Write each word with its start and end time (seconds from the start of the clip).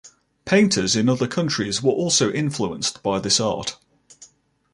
Painters 0.45 0.95
in 0.95 1.07
other 1.07 1.27
countries 1.27 1.83
were 1.83 1.91
also 1.91 2.31
influenced 2.31 3.03
by 3.03 3.19
this 3.19 3.39
art. 3.39 3.77